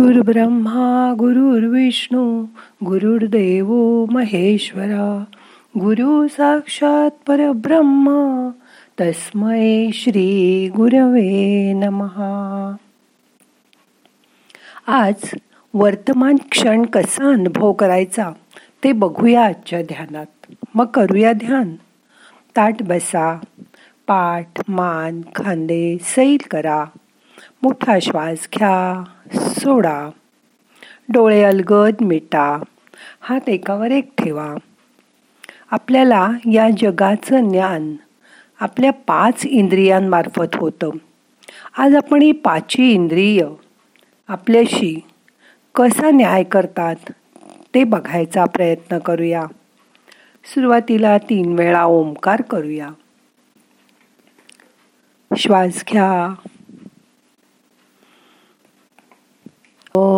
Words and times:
गुरुर्ब्रह्मा 0.00 1.14
गुरुर्विष्णू 1.18 2.44
गुरुर्देव 2.84 3.66
महेश्वरा 4.10 5.24
गुरु 5.78 6.28
साक्षात 6.28 7.10
परब्रह्म 7.26 8.08
तस्मै 9.00 9.90
श्री 9.94 10.68
गुरवे 10.68 11.72
नमहा 11.72 12.76
आज 14.86 15.14
वर्तमान 15.74 16.36
क्षण 16.50 16.82
कसा 16.82 17.32
अनुभव 17.32 17.72
करायचा 17.72 18.30
ते 18.84 18.92
बघूया 18.92 19.44
आजच्या 19.44 19.82
ध्यानात. 19.82 20.54
मग 20.74 20.86
करूया 20.86 21.32
ध्यान. 21.32 21.74
ताट 22.56 22.82
बसा 22.82 23.38
पाठ 24.06 24.48
मान 24.68 25.20
खांदे 25.34 25.96
सैल 26.00 26.36
करा. 26.50 26.84
मोठा 27.62 27.98
श्वास 27.98 28.48
घ्या. 28.56 29.04
सोडा. 29.34 30.08
डोळे 31.08 31.42
अलगद 31.42 31.94
मिटा. 32.00 32.62
हात 33.20 33.48
एकावर 33.48 33.90
एक 33.90 34.10
ठेवा. 34.18 34.54
आपल्याला 35.70 36.30
या 36.52 36.68
जगाचं 36.78 37.48
ज्ञान 37.48 37.96
आपल्या 38.60 38.92
पाच 38.92 39.46
इंद्रियांमार्फत 39.46 40.56
होतं. 40.56 40.90
आज 41.78 41.94
आपण 41.94 42.22
ही 42.22 42.32
पाचही 42.32 42.92
इंद्रिय 42.92 43.46
आपल्याशी 44.28 45.00
कसा 45.74 46.10
न्याय 46.10 46.42
करतात 46.42 46.96
ते 47.74 47.84
बघायचा 47.84 48.44
प्रयत्न 48.44 48.98
करूया. 48.98 49.44
सुरुवातीला 50.44 51.18
तीन 51.18 51.58
वेळा 51.58 51.84
ओंकार 51.84 52.42
करूया. 52.42 52.90
श्वास 55.36 55.84
घ्या. 55.92 56.34
Oh. 59.94 60.08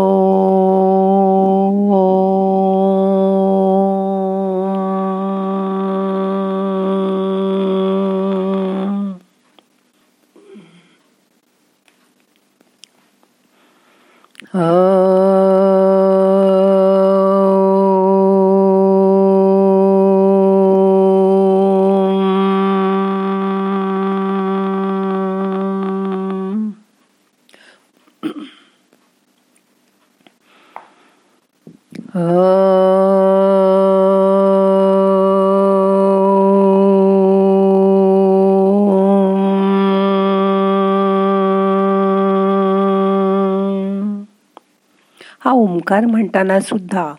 हा 45.41 45.51
ओंकार 45.51 46.07
म्हणताना 46.07 46.61
सुद्धा 46.61 47.15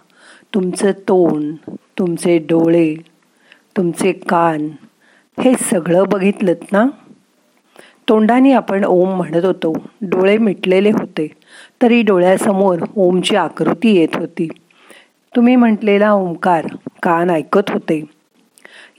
तुमचं 0.54 0.92
तोंड 0.92 1.72
तुमचे 2.00 2.38
डोळे 2.38 2.96
तुमचे 3.78 4.12
कान 4.12 4.70
हे 5.44 5.54
सगळं 5.54 6.04
बघितलं 6.10 6.54
ना? 6.72 6.86
तोंडाने 8.10 8.52
आपण 8.52 8.84
ओम 8.84 9.10
म्हणत 9.10 9.46
होतो. 9.46 9.74
डोळे 10.02 10.38
मिटलेले 10.38 10.90
होते. 10.90 11.28
तरी 11.82 12.02
डोळ्यासमोर 12.02 12.78
ओमची 12.96 13.36
आकृती 13.36 13.96
येत 13.96 14.16
होती. 14.16 14.48
तुम्ही 15.36 15.56
म्हटलेला 15.56 16.12
ओंकार 16.12 16.68
कान 17.04 17.30
ऐकत 17.30 17.70
होते. 17.70 18.04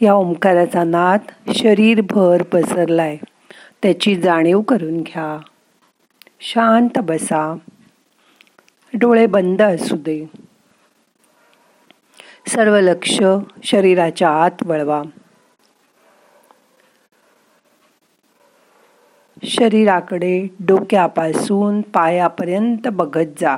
या 0.03 0.15
ओंकाराचा 0.15 0.85
नाद 0.85 1.21
शरीरभर 1.55 2.43
पसरलाय. 2.43 3.17
त्याची 3.83 4.17
जाणीव 4.17 4.61
करून 4.61 5.01
घ्या. 5.01 5.39
शांत 6.41 6.99
बसा. 6.99 7.57
डोळे 8.95 9.27
बंद 9.27 9.63
असू 9.63 9.97
दे. 9.97 10.31
सर्व 12.49 12.81
लक्ष 12.81 13.23
शरीराच्या 13.65 14.29
आत 14.29 14.67
वळवा. 14.67 15.03
शरीराकडे 19.45 20.47
डोक्यापासून 20.61 21.81
पायापर्यंत 21.81 22.89
बघत 22.89 23.41
जा. 23.41 23.57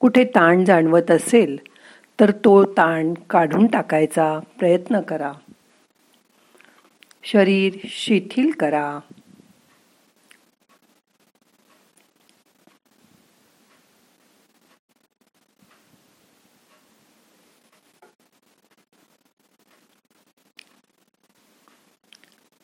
कुठे 0.00 0.24
ताण 0.24 0.64
जाणवत 0.64 1.10
असेल 1.10 1.69
तर 2.20 2.30
तो 2.30 2.64
ताण 2.64 3.14
काढून 3.14 3.66
टाकायचा 3.66 4.38
प्रयत्न 4.58 5.00
करा. 5.00 5.32
शरीर 7.24 7.78
शिथिल 7.84 8.50
करा. 8.50 9.00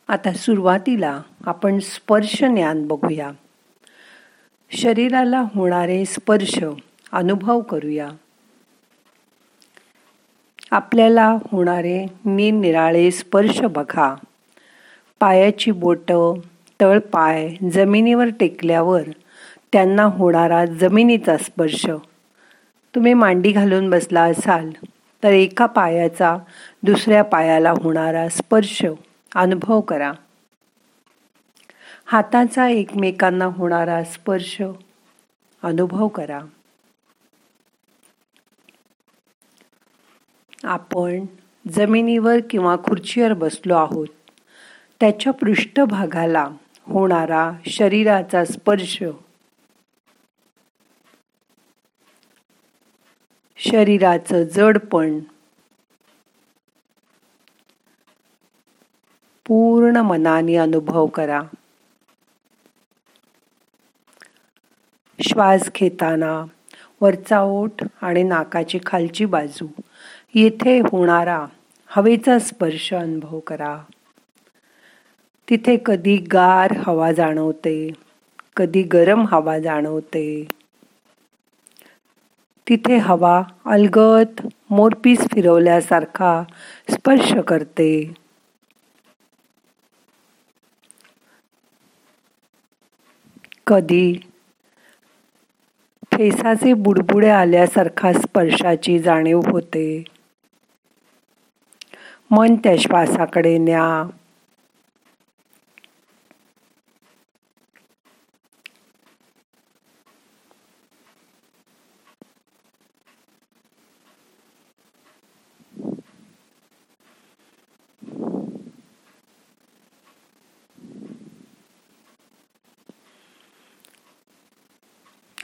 आता 0.08 0.32
सुरुवातीला 0.32 1.22
आपण 1.46 1.78
स्पर्श 1.78 2.44
ज्ञान 2.44 2.86
बघूया. 2.86 3.30
शरीराला 4.70 5.40
होणारे 5.54 6.04
स्पर्श 6.04 6.58
अनुभव 7.12 7.60
करूया. 7.60 8.08
आपल्याला 10.76 11.36
होणारे 11.52 12.06
निरनिराळे 12.24 13.10
स्पर्श 13.10 13.60
बघा. 13.60 14.14
पायाची 15.20 15.70
बोटं 15.70 16.38
तळपाय 16.80 17.48
जमिनीवर 17.72 18.26
टेकल्यावर 18.40 19.02
त्यांना 19.72 20.02
होणारा 20.02 20.64
जमिनीचा 20.64 21.36
स्पर्श. 21.36 21.86
तुम्ही 22.94 23.14
मांडी 23.14 23.52
घालून 23.52 23.90
बसला 23.90 24.22
असाल 24.22 24.70
तर 25.22 25.32
एका 25.32 25.66
पायाचा 25.66 26.36
दुसऱ्या 26.82 27.24
पायाला 27.24 27.70
होणारा 27.70 28.28
स्पर्श 28.28 28.86
अनुभव 29.34 29.80
करा. 29.80 30.12
हाताचा 32.06 32.68
एकमेकांना 32.68 33.44
होणारा 33.44 34.04
स्पर्श 34.04 34.62
अनुभव 35.62 36.08
करा. 36.08 36.40
आपण 40.66 41.26
जमिनीवर 41.68 42.36
किंवा 42.50 42.76
खुर्चीवर 42.76 43.32
बसलो 43.32 43.74
आहोत. 43.74 44.06
त्याच्या 45.00 45.32
पृष्ठभागाला 45.32 46.50
होणारा 46.82 47.52
शरीराचा 47.66 48.44
स्पर्श. 48.44 49.02
शरीराचं 53.56 54.42
जडपण. 54.42 55.18
पूर्ण 59.46 59.96
मनाने 59.96 60.56
अनुभव 60.56 61.06
करा. 61.06 61.42
श्वास 65.20 65.70
घेताना 65.74 66.44
वरचा 67.00 67.40
ओठ 67.40 67.84
आणि 68.00 68.22
नाकाची 68.22 68.78
खालची 68.86 69.24
बाजू. 69.24 69.66
येथे 70.36 70.78
होणारा 70.78 71.46
हवेचा 71.86 72.38
स्पर्श 72.38 72.94
अनुभव 72.94 73.38
करा. 73.38 73.78
तिथे 75.50 75.76
कधी 75.86 76.16
गार 76.16 76.72
हवा 76.86 77.12
जाणवते 77.12 77.90
कधी 78.56 78.82
गरम 78.82 79.26
हवा 79.30 79.58
जाणवते. 79.58 80.48
तिथे 82.68 82.96
हवा 82.96 83.42
अलगत 83.66 84.46
मोरपीस 84.70 85.20
फिरवल्यासारखा 85.20 86.44
स्पर्श 86.90 87.32
करते. 87.48 88.14
कधी 93.66 94.12
फेसाचे 96.12 96.72
बुडबुडे 96.72 97.28
आल्यासारखा 97.28 98.12
स्पर्शाची 98.12 98.98
जाणीव 98.98 99.40
होते. 99.50 100.04
मन 102.30 102.54
त्या 102.54 102.74
श्वासाकडे 102.78 103.58
न्या 103.58 104.10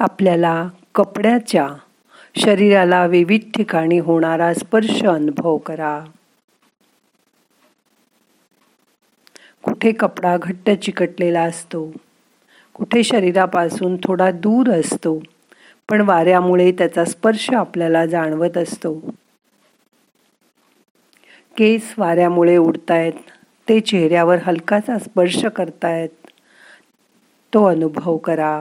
आपल्याला 0.00 0.69
कपड्याच्या 0.94 1.69
शरीराला 2.37 3.06
विविध 3.06 3.40
ठिकाणी 3.56 3.99
होणारा 3.99 4.55
स्पर्श 4.55 5.05
अनुभव 5.05 5.56
करा. 5.56 6.05
कुठे 9.64 9.93
कपडा 9.93 10.37
घट्ट 10.37 10.70
चिकटलेला 10.70 11.43
असतो 11.43 11.85
कुठे 12.75 13.03
शरीरापासून 13.03 13.97
थोडा 13.97 14.31
दूर 14.31 14.70
असतो 14.70 15.19
पण 15.88 16.00
वाऱ्यामुळे 16.00 16.70
त्याचा 16.73 17.05
स्पर्श 17.05 17.50
आपल्याला 17.50 18.05
जाणवत 18.06 18.56
असतो. 18.59 18.99
केस 21.56 21.94
वाऱ्यामुळे 21.99 22.56
उडतायत 22.56 23.31
ते 23.69 23.79
चेहऱ्यावर 23.81 24.38
हलकाचा 24.43 24.99
स्पर्श 24.99 25.44
करतायत. 25.47 26.09
तो 27.53 27.64
अनुभव 27.64 28.17
करा. 28.19 28.53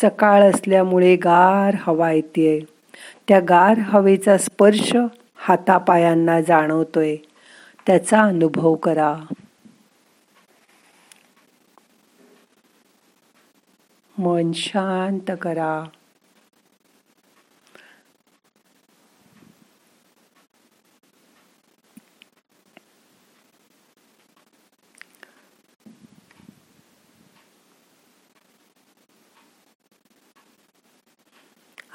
सकाळ 0.00 0.42
असल्यामुळे 0.42 1.14
गार 1.16 1.76
हवा 1.80 2.10
येते 2.12 2.58
त्या 3.28 3.40
गार 3.40 3.78
हवेचा 3.78 4.38
स्पर्श 4.38 4.96
हातापायांना 5.36 6.40
जाणवतोय. 6.40 7.16
त्याचा 7.86 8.22
अनुभव 8.22 8.74
करा. 8.74 9.16
मन 14.18 14.52
शांत 14.52 15.30
करा. 15.42 15.84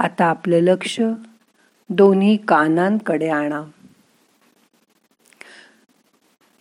आता 0.04 0.26
आपलं 0.26 0.60
लक्ष 0.60 1.02
दोन्ही 1.90 2.38
कानांकडे 2.38 3.30
आणा. 3.30 3.64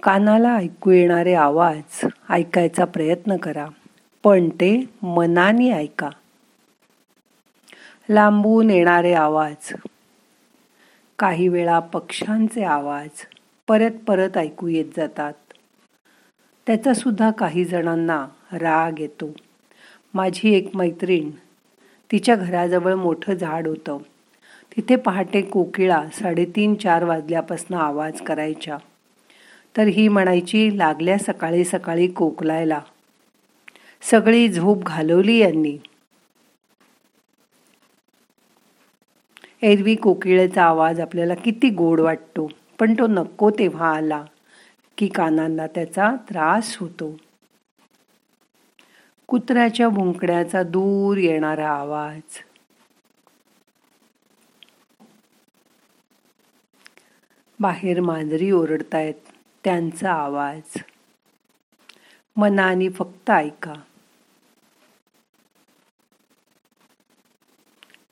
कानाला 0.02 0.56
ऐकू 0.56 0.90
येणारे 0.90 1.34
आवाज 1.34 2.06
ऐकायचा 2.30 2.84
प्रयत्न 2.84 3.36
करा 3.36 3.66
पण 4.22 4.48
ते 4.48 4.84
मनाने 5.02 5.70
ऐका. 5.70 6.10
लांबून 8.10 8.70
येणारे 8.70 9.12
आवाज 9.12 9.72
काही 11.18 11.48
वेळा 11.48 11.78
पक्ष्यांचे 11.78 12.64
आवाज 12.64 13.26
परत 13.68 13.90
परत 14.06 14.38
ऐकू 14.38 14.66
येत 14.66 14.84
जातात. 14.96 15.32
त्याचा 16.66 16.94
सुद्धा 16.94 17.30
काही 17.30 17.64
जणांना 17.64 18.26
राग 18.52 19.00
येतो. 19.00 19.30
माझी 20.14 20.54
एक 20.54 20.76
मैत्रीण 20.76 21.30
तिच्या 22.12 22.36
घराजवळ 22.36 22.94
मोठं 22.94 23.34
झाड 23.34 23.66
होतं. 23.66 23.98
तिथे 24.76 24.96
पहाटे 24.96 25.42
कोकिळा 25.42 26.04
साडेतीन 26.12 26.74
चार 26.74 27.04
वाजल्यापासून 27.04 27.76
आवाज 27.76 28.20
करायच्या. 28.20 28.78
तर 29.76 29.82
ही 29.82 30.08
म्हणायची 30.08 30.78
लागल्या 30.78 31.18
सकाळी 31.18 31.64
सकाळी 31.64 32.06
कोकलायला. 32.06 32.80
सगळी 34.02 34.48
झोप 34.48 34.84
घालवली 34.84 35.38
यांनी. 35.38 35.78
एरवी 39.62 39.94
कोकिळेचा 39.94 40.64
आवाज 40.64 41.00
आपल्याला 41.00 41.34
किती 41.34 41.70
गोड 41.70 42.00
वाटतो 42.00 42.50
पण 42.78 42.94
तो 42.94 43.06
नको 43.06 43.50
तेव्हा 43.50 43.94
आला 43.94 44.24
की 44.98 45.06
कानांना 45.06 45.66
त्याचा 45.66 46.16
त्रास 46.30 46.76
होतो. 46.80 47.16
कुत्र्याच्या 49.30 49.88
भुंकण्याचा 49.88 50.62
दूर 50.62 51.16
येणारा 51.16 51.68
आवाज. 51.68 52.38
बाहेर 57.60 58.00
मांजरी 58.00 58.50
ओरडतायत 58.50 59.14
त्यांचा 59.64 60.12
आवाज. 60.12 60.80
मनाने 62.36 62.88
फक्त 62.88 63.30
ऐका. 63.30 63.74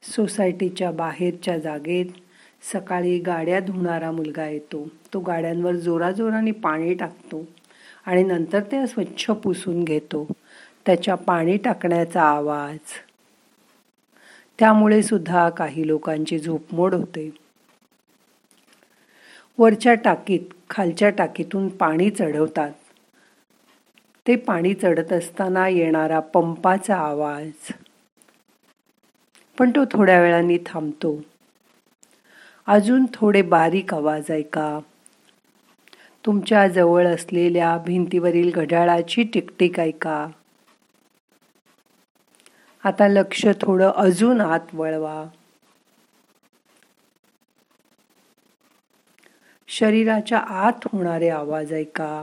सोसायटीच्या 0.03 0.91
बाहेरच्या 0.91 1.59
जागेत 1.59 2.06
सकाळी 2.73 3.19
गाड्या 3.19 3.61
धुणारा 3.61 4.11
मुलगा 4.11 4.47
येतो. 4.47 4.88
तो 5.15 5.20
गाड्यांवर 5.20 5.73
जोराजोराने 5.73 6.50
पाणी 6.50 6.94
टाकतो 6.94 7.44
आणि 8.06 8.23
नंतर 8.23 8.61
ते 8.61 8.87
स्वच्छ 8.87 9.31
पुसून 9.31 9.85
घेतो. 9.85 10.26
त्याच्या 10.88 11.14
पाणी 11.14 11.56
टाकण्याचा 11.56 12.23
आवाज. 12.23 12.79
त्यामुळे 14.58 15.02
सुद्धा 15.02 15.50
काही 15.50 15.87
लोकांची 15.87 16.38
झोपमोड 16.38 16.94
होते. 16.94 17.31
वरच्या 19.58 19.94
टाकीत 19.94 20.40
खालच्या 20.70 21.11
टाकीतून 21.11 21.69
पाणी 21.69 22.11
चढवतात. 22.11 22.73
ते 24.26 24.37
पाणी 24.37 24.75
चढत 24.75 25.12
असताना 25.12 25.69
येणारा 25.69 26.20
पंपाचा 26.20 26.96
आवाज. 26.96 27.73
पण 29.58 29.70
तो 29.70 29.84
थोड्या 29.84 30.20
वेळाने 30.20 30.58
थांबतो. 30.67 31.23
अजून 32.67 33.06
थोडे 33.14 33.43
बारीक 33.43 33.94
आवाज 33.94 34.31
ऐका. 34.31 34.79
तुमच्या 36.26 36.69
जवळ 36.69 37.06
असलेल्या 37.06 37.79
भिंतीवरील 37.79 38.50
घड्याळाची 38.55 39.23
टिकटिक 39.23 39.81
ऐका. 39.81 40.29
आता 42.84 43.08
लक्ष 43.08 43.46
थोडं 43.46 43.90
अजून 43.90 44.40
आत 44.40 44.75
वळवा. 44.75 45.26
शरीराच्या 49.69 50.38
आत 50.38 50.86
होणारे 50.92 51.28
आवाज 51.28 51.72
ऐका. 51.72 52.22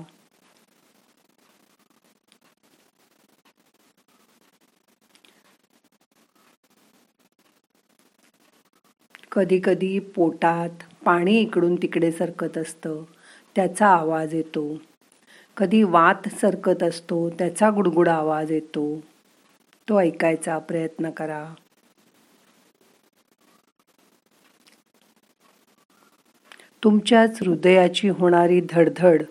कधी 9.31 9.59
कधी 9.63 9.99
पोटात 9.99 10.69
पाणी 11.05 11.39
इकडून 11.39 11.75
तिकडे 11.75 12.11
सरकत 12.11 12.57
असतं 12.57 13.03
त्याचा 13.55 13.87
आवाज 13.87 14.33
येतो. 14.33 14.77
कधी 15.57 15.83
वात 15.83 16.29
सरकत 16.41 16.83
असतो 16.83 17.29
त्याचा 17.29 17.69
गुडगुड 17.69 18.09
आवाज 18.09 18.51
येतो. 18.51 19.01
तो 19.89 20.01
ऐकायचा 20.01 20.57
प्रयत्न 20.57 21.09
करा. 21.09 21.53
तुमच्याच 26.83 27.37
हृदयाची 27.41 28.09
होणारी 28.09 28.61
धडधड 28.69 29.23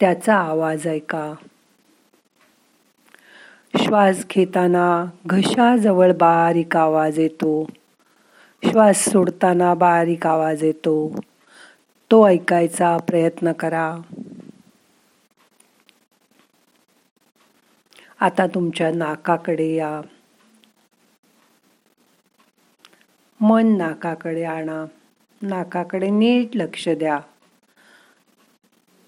त्याचा 0.00 0.34
आवाज 0.34 0.86
ऐका. 0.86 1.32
श्वास 3.76 4.26
घेताना 4.30 5.04
घशाजवळ 5.26 6.12
बारीक 6.12 6.76
आवाज 6.76 7.18
येतो. 7.18 7.66
श्वास 8.64 9.04
सोडताना 9.04 9.74
बारीक 9.74 10.26
आवाज 10.26 10.64
येतो. 10.64 11.20
तो 12.10 12.28
ऐकायचा 12.28 12.96
प्रयत्न 12.96 13.52
करा. 13.52 13.96
आता 18.20 18.46
तुमच्या 18.46 18.92
नाकाकडे 18.92 19.74
या. 19.74 20.00
मन 23.40 23.76
नाकाकडे 23.76 24.44
आणा. 24.44 24.84
नाकाकडे 25.42 26.10
नीट 26.10 26.56
लक्ष 26.56 26.88
द्या. 26.88 27.20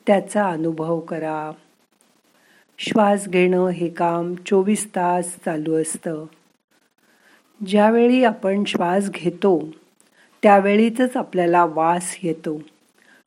त्याचा 0.06 0.48
अनुभव 0.48 1.00
करा. 1.00 1.50
श्वास 2.78 3.28
घेणं 3.28 3.66
हे 3.66 3.88
काम 3.88 4.34
चोवीस 4.34 4.86
तास 4.96 5.36
चालू 5.44 5.82
असतं. 5.82 6.24
ज्यावेळी 7.66 8.24
आपण 8.24 8.64
श्वास 8.64 9.10
घेतो 9.10 9.68
त्यावेळीच 10.42 11.16
आपल्याला 11.16 11.64
वास 11.64 12.18
येतो. 12.22 12.60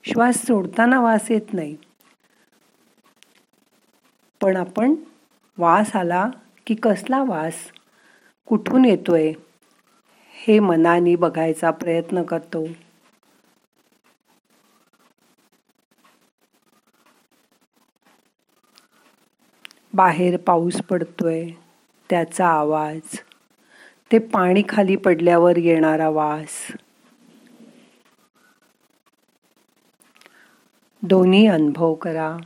श्वास 0.04 0.36
सोडताना 0.36 1.02
वास 1.02 1.32
येत 1.32 1.54
नाही. 1.54 1.76
पण 4.42 4.56
आपण 4.56 4.96
वास 5.58 5.96
आला 5.96 6.30
की 6.68 6.76
कसला 6.76 7.24
वास? 7.24 7.54
कुठून 8.46 8.86
येतोय? 8.86 9.34
हे 10.32 10.60
मनाने 10.60 11.16
बघायचा 11.16 11.72
प्रयत्न 11.72 12.24
करतो. 12.24 12.66
बाहेर 19.94 20.38
पाऊस 20.38 20.82
पडतोय 20.82 21.50
त्याचा 22.10 22.48
आवाज. 22.48 23.20
ते 24.12 24.20
पाणी 24.20 24.64
खाली 24.70 24.96
पडल्यावर 24.96 25.58
येणारा 25.58 26.10
वास. 26.10 26.72
दोन्ही 31.02 31.48
अनुभव 31.48 31.94
करा. 31.94 32.38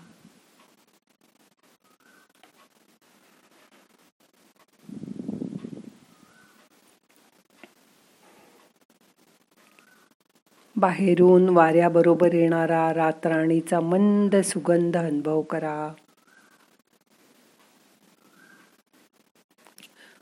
बाहेरून 10.79 11.49
वाऱ्याबरोबर 11.49 12.33
येणारा 12.33 12.93
रातराणीचा 12.93 13.79
मंद 13.79 14.35
सुगंध 14.35 14.97
अनुभव 14.97 15.41
करा. 15.41 15.93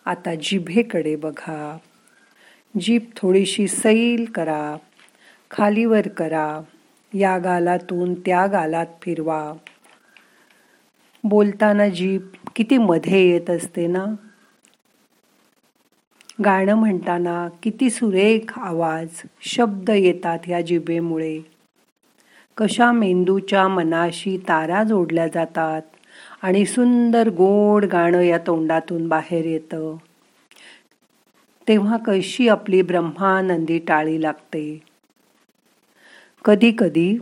आता 0.06 0.36
जिभेकडे 0.36 1.16
बघा. 1.16 1.78
जीभ 2.82 3.02
थोडीशी 3.16 3.68
सैल 3.68 4.26
करा. 4.36 4.78
खालीवर 5.52 6.08
करा. 6.08 6.62
या 7.14 7.38
गालातून 7.38 8.14
त्या 8.14 8.48
गालात 8.48 8.86
फिरवा. 9.02 9.54
बोलताना 11.24 11.90
जीभ 11.90 12.22
किती 12.56 12.78
मध्ये 12.78 13.30
येत 13.30 13.50
असते 13.50 13.88
ना? 13.88 14.06
गाणं 16.46 16.76
म्हणताना 16.76 17.50
किती 17.64 17.90
सुरेख 17.90 18.60
आवाज 18.60 19.08
शब्द 19.42 19.90
येतात 19.90 20.40
ह्या 20.44 20.62
जिभेमुळे. 20.62 21.40
कशा 22.58 22.92
मेंदूच्या 22.92 23.68
मनाशी 23.68 24.38
तारा 24.38 24.84
जोडल्या 24.84 25.28
जातात 25.28 25.82
आणि 26.42 26.66
सुंदर 26.66 27.30
गोड 27.30 27.86
गाणं 27.86 28.22
या 28.22 28.38
तोंडातून 28.38 29.08
बाहेर 29.08 29.46
येतं. 29.46 29.96
तेव्हा 31.68 31.98
कशी 32.06 32.48
आपली 32.48 32.82
ब्रह्मानंदी 32.82 33.80
टाळी 33.80 34.22
लागते. 34.22 34.82
कधी 36.46 36.72
कधी 36.78 37.18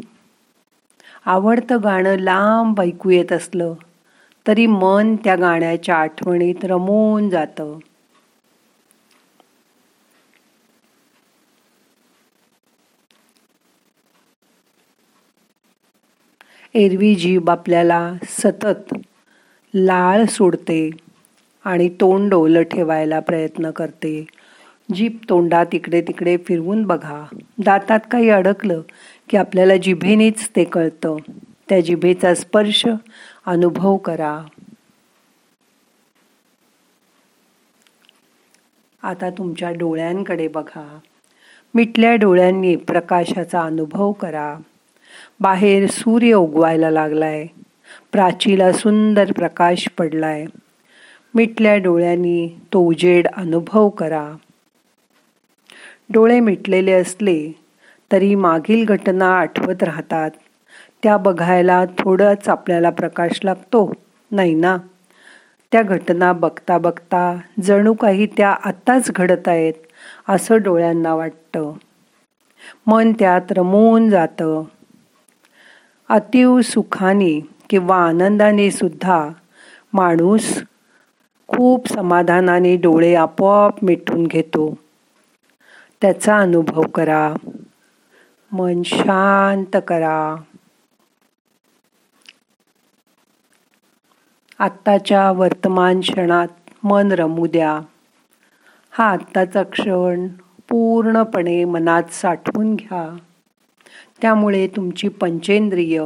आवडतं 1.25 1.83
गाणं 1.83 2.15
लांब 2.15 2.81
ऐकू 2.81 3.09
येत 3.09 3.31
असलं 3.31 3.73
तरी 4.47 4.67
मन 4.67 5.15
त्या 5.15 5.35
गाण्याच्या 5.35 5.95
आठवणीत 5.95 6.65
रमून 6.65 7.29
जातं. 7.29 7.77
एरवी 16.75 17.15
जीभ 17.15 17.49
आपल्याला 17.49 18.13
सतत 18.23 18.95
लाळ 19.75 20.25
सोडते 20.25 20.89
आणि 21.65 21.89
तोंड 21.89 22.33
ओलं 22.33 22.61
ठेवायला 22.61 23.19
प्रयत्न 23.19 23.71
करते. 23.71 24.25
जीभ 24.95 25.17
तोंडात 25.29 25.65
इकडे 25.73 26.01
तिकडे 26.01 26.37
फिरवून 26.37 26.83
बघा. 26.83 27.25
दातात 27.65 27.99
काही 28.11 28.29
अडकलं 28.29 28.81
की 29.29 29.37
आपल्याला 29.37 29.77
जिभेनेच 29.77 30.49
ते 30.55 30.63
कळतं. 30.63 31.17
त्या 31.69 31.79
जिभेचा 31.79 32.35
स्पर्श 32.35 32.85
अनुभव 33.45 33.97
करा. 33.97 34.41
आता 39.03 39.29
तुमच्या 39.29 39.71
डोळ्यांकडे 39.71 40.47
बघा. 40.47 40.99
मिटल्या 41.73 42.15
डोळ्यांनी 42.15 42.75
प्रकाशाचा 42.75 43.61
अनुभव 43.61 44.11
करा. 44.11 44.57
बाहेर 45.39 45.89
सूर्य 45.89 46.33
उगवायला 46.33 46.89
लागलाय. 46.89 47.47
प्राचीला 48.11 48.71
सुंदर 48.71 49.31
प्रकाश 49.31 49.89
पडलाय. 49.97 50.45
मिटल्या 51.33 51.77
डोळ्यांनी 51.77 52.59
तो 52.73 52.79
उजेड 52.79 53.27
अनुभव 53.27 53.89
करा. 53.89 54.33
डोळे 56.09 56.39
मिटलेले 56.39 56.91
असले 56.91 57.51
तरी 58.11 58.35
मागील 58.35 58.85
घटना 58.85 59.39
आठवत 59.39 59.83
राहतात. 59.83 60.31
त्या 61.03 61.17
बघायला 61.17 61.85
थोडंच 61.85 62.49
आपल्याला 62.49 62.89
प्रकाश 62.89 63.39
लागतो 63.43 63.93
नाही 64.31 64.53
ना? 64.53 64.77
त्या 65.71 65.81
घटना 65.81 66.33
बघता 66.33 66.77
बघता 66.77 67.37
जणू 67.63 67.93
काही 67.93 68.25
त्या 68.25 68.49
आत्ताच 68.49 69.11
घडत 69.11 69.47
आहेत 69.47 69.73
असं 70.29 70.61
डोळ्यांना 70.61 71.15
वाटतं. 71.15 71.73
मन 72.87 73.11
त्यात 73.19 73.51
रमून 73.51 74.09
जातं. 74.09 74.63
अतिव 76.09 76.61
सुखाने 76.61 77.39
किंवा 77.69 77.97
आनंदाने 77.97 78.71
सुद्धा 78.71 79.29
माणूस 79.93 80.63
खूप 81.47 81.87
समाधानाने 81.87 82.75
डोळे 82.75 83.15
आपोआप 83.15 83.83
मिटून 83.83 84.27
घेतो. 84.27 84.77
त्याचा 86.01 86.37
अनुभव 86.37 86.81
करा. 86.81 87.33
मन 88.51 88.81
शांत 88.85 89.77
करा. 89.87 90.35
आत्ताच्या 94.59 95.31
वर्तमान 95.31 95.99
क्षणात 95.99 96.47
मन 96.83 97.11
रमू 97.11 97.47
द्या. 97.47 97.79
हा 98.91 99.11
आत्ताचा 99.11 99.63
क्षण 99.63 100.27
पूर्णपणे 100.69 101.65
मनात 101.65 102.03
साठवून 102.11 102.75
घ्या. 102.75 103.15
त्यामुळे 104.21 104.67
तुमची 104.67 105.07
पंचेंद्रिय 105.07 106.05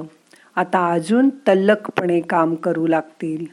आता 0.55 0.91
अजून 0.91 1.29
तल्लकपणे 1.29 2.21
काम 2.21 2.55
करू 2.55 2.87
लागतील. 2.87 3.45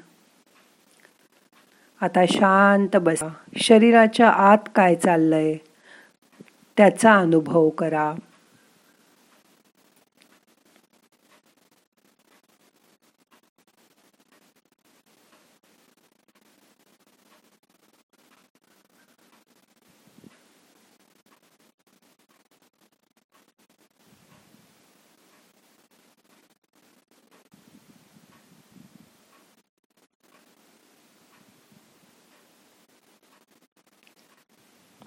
आता 2.01 2.25
शांत 2.27 2.97
बसा. 2.97 3.29
शरीराच्या 3.57 4.31
आत 4.31 4.69
काय 4.75 4.95
चाललंय 4.95 5.57
त्याचा 6.77 7.15
अनुभव 7.15 7.69
करा. 7.69 8.15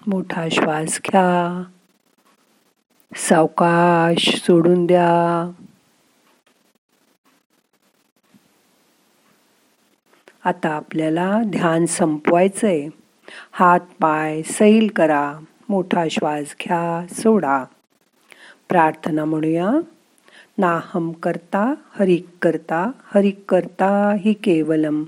मोठा 0.06 0.48
श्वास 0.52 1.00
घ्या. 1.06 1.64
सावकाश 3.16 4.36
सोडून 4.36 4.86
द्या. 4.86 5.50
आता 10.44 10.68
आपल्याला 10.68 11.42
ध्यान 11.46 11.86
संपवायचंय. 11.86 12.88
हात 13.52 13.80
पाय 13.80 14.42
सैल 14.42 14.90
करा. 14.96 15.38
मोठा 15.68 16.04
श्वास 16.10 16.44
घ्या 16.44 17.14
सोडा. 17.14 17.64
प्रार्थना 18.68 19.24
म्हणूया. 19.24 19.70
नाहम 20.58 21.12
करता 21.12 21.74
हरिक 21.98 22.26
करता 22.42 22.90
हरिक 23.14 23.40
करता 23.48 24.16
हि 24.20 24.32
केवलम. 24.32 25.04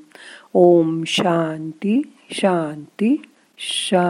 ओम 0.54 1.04
शांती 1.06 2.02
शांती 2.30 3.22
शा 3.58 4.00